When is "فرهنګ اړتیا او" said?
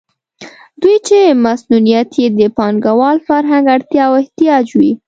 3.27-4.13